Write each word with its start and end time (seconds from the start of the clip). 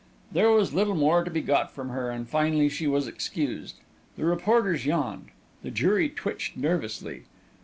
There 0.31 0.49
was 0.49 0.73
little 0.73 0.95
more 0.95 1.23
to 1.23 1.29
be 1.29 1.41
got 1.41 1.69
from 1.71 1.89
her, 1.89 2.09
and 2.09 2.27
finally 2.27 2.69
she 2.69 2.87
was 2.87 3.07
excused. 3.07 3.75
The 4.17 4.25
reporters 4.25 4.83
yawned. 4.87 5.27
The 5.61 5.69
jury 5.69 6.09
twitched 6.09 6.57
nervously. 6.57 7.25